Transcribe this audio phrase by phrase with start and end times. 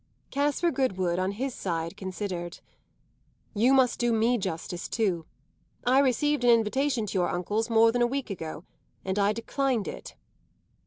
[0.31, 2.57] Caspar Goodwood, on his side, considered.
[3.53, 5.27] "You must do me justice too.
[5.85, 8.63] I received an invitation to your uncle's more than a week ago,
[9.05, 10.15] and I declined it."